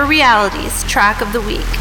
[0.00, 1.79] Hyperreality's track of the week.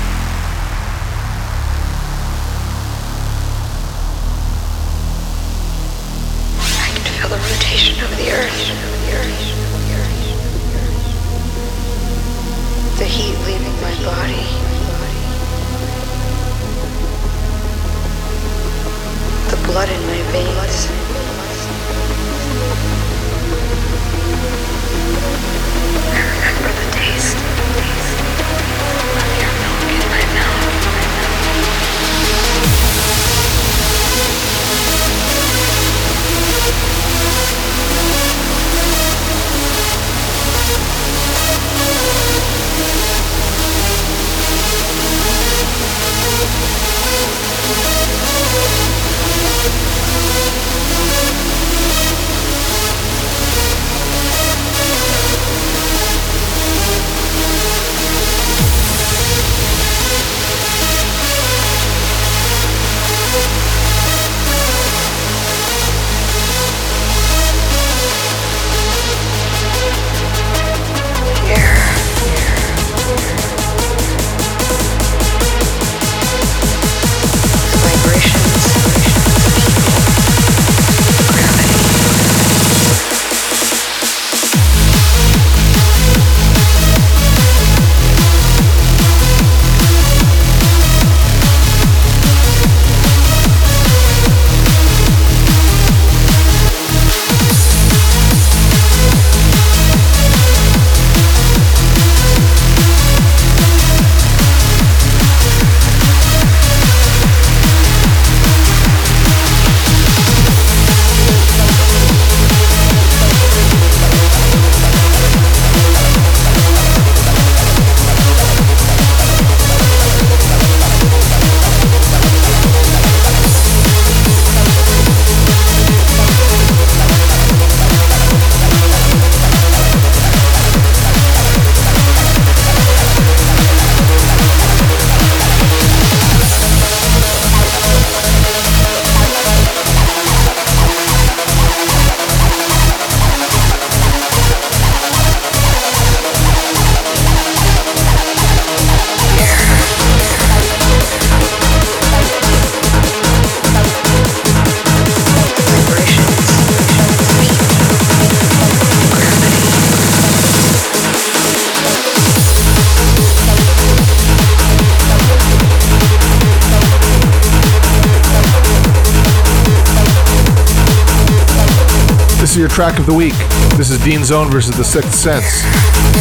[172.79, 173.33] Track of the week.
[173.75, 175.63] This is Dean Zone versus The Sixth Sense.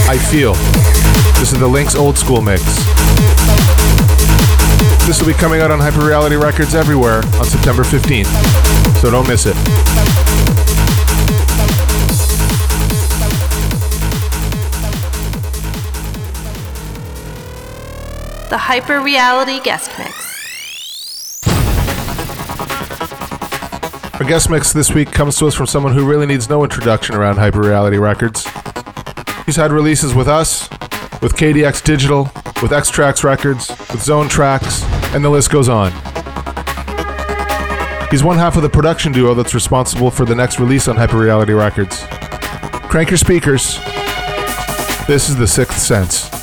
[0.09, 0.55] I Feel.
[1.39, 2.65] This is the Lynx Old School mix.
[5.07, 8.27] This will be coming out on Hyper Reality Records everywhere on September 15th,
[9.01, 9.55] so don't miss it.
[18.51, 20.28] The Hyperreality Guest Mix.
[24.21, 27.14] Our guest mix this week comes to us from someone who really needs no introduction
[27.14, 28.45] around Hyper Reality Records.
[29.47, 30.69] He's had releases with us,
[31.23, 32.29] with KDX Digital,
[32.61, 34.83] with X Tracks Records, with Zone Tracks,
[35.14, 35.93] and the list goes on.
[38.11, 41.19] He's one half of the production duo that's responsible for the next release on Hyper
[41.19, 42.05] Reality Records.
[42.91, 43.79] Crank your speakers.
[45.07, 46.38] This is The Sixth Sense.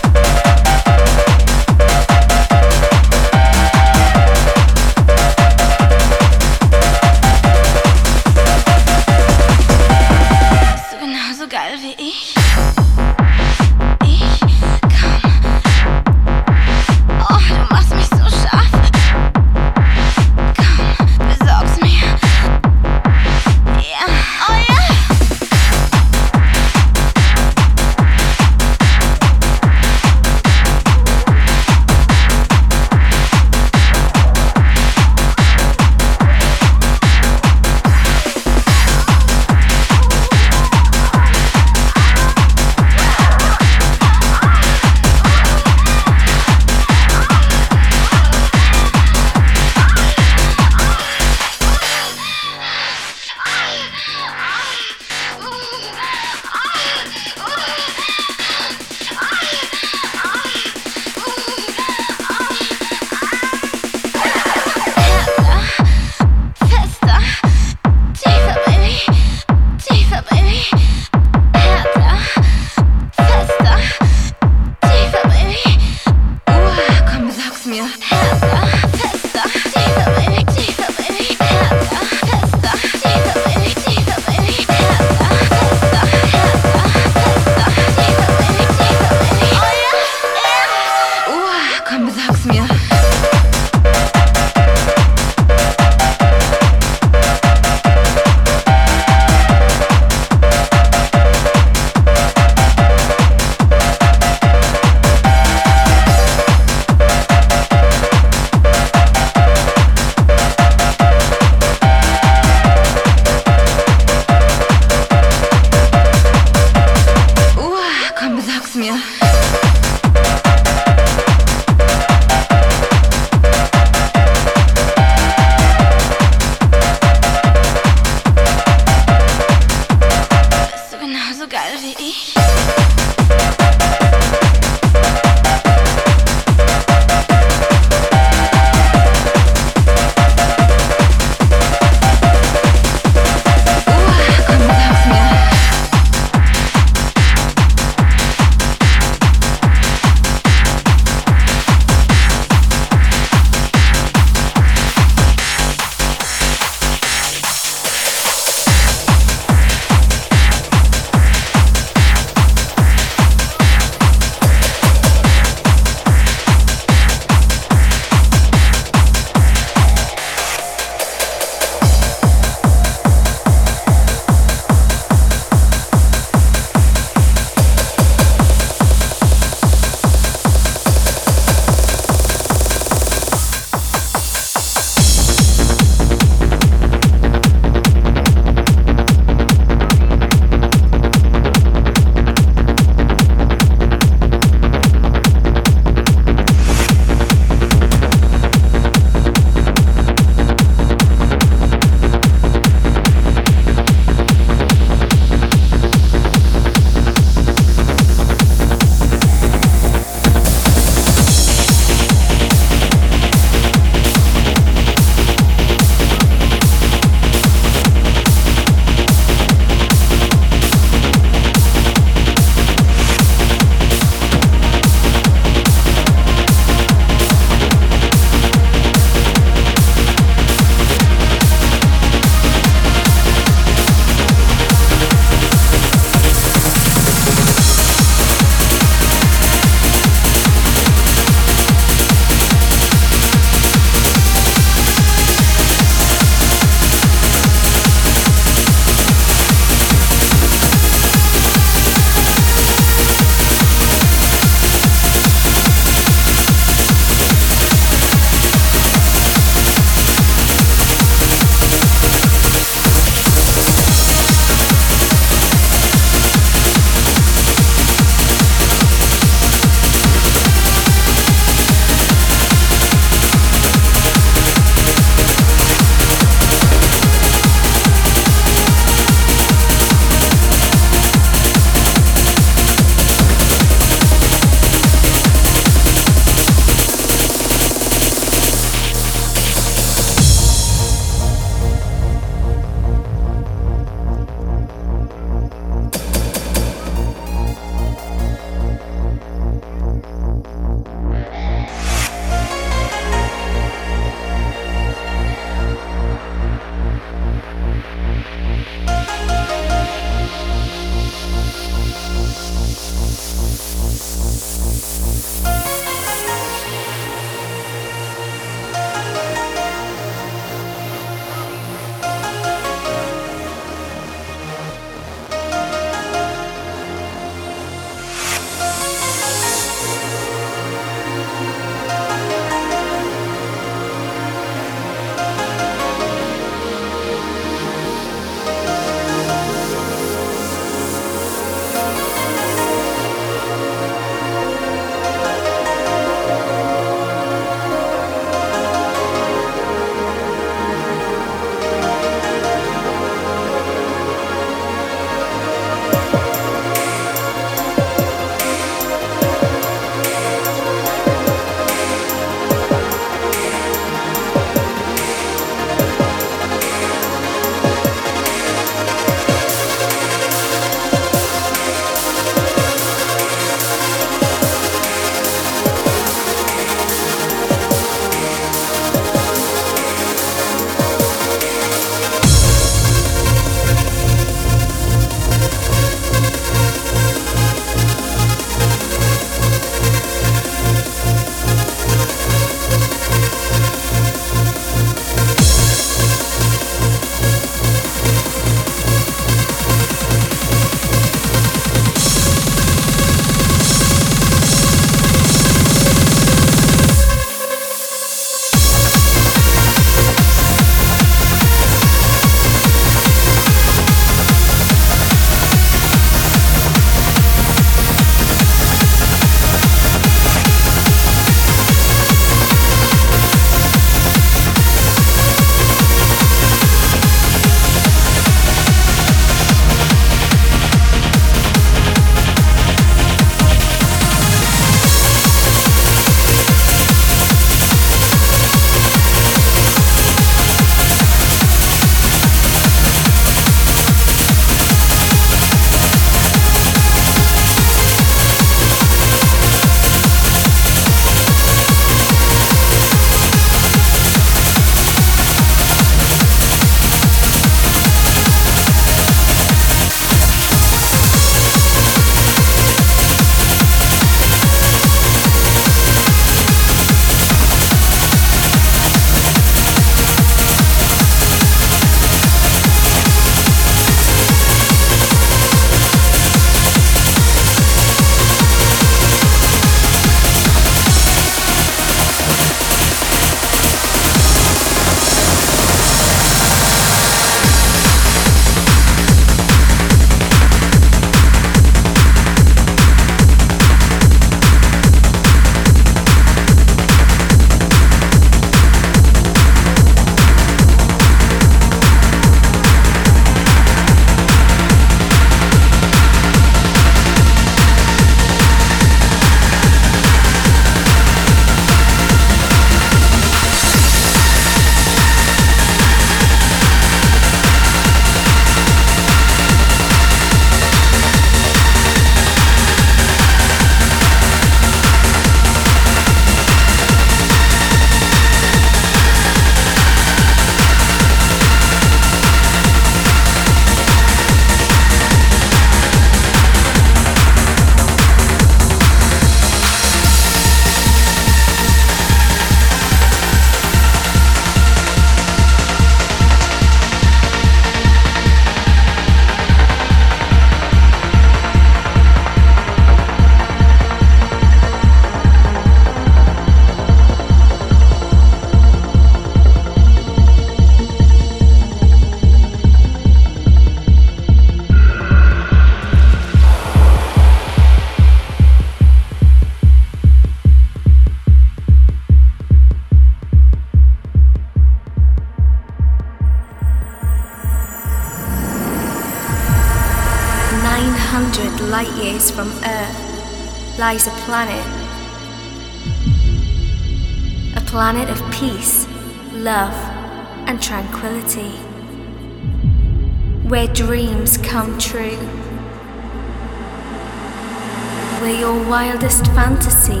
[599.10, 600.00] Wildest fantasy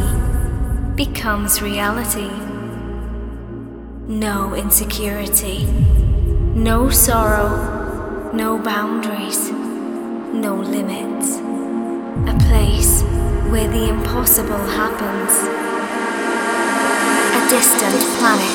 [0.94, 2.30] becomes reality.
[4.06, 5.66] No insecurity,
[6.54, 11.38] no sorrow, no boundaries, no limits.
[12.28, 13.02] A place
[13.50, 15.32] where the impossible happens.
[17.36, 18.50] A distant planet.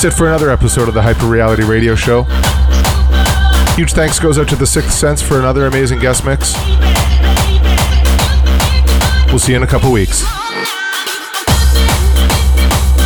[0.00, 2.22] That's it for another episode of the Hyper Reality Radio Show.
[3.74, 6.54] Huge thanks goes out to the Sixth Sense for another amazing guest mix.
[9.26, 10.22] We'll see you in a couple weeks.